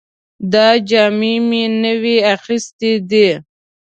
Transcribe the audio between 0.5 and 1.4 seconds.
دا جامې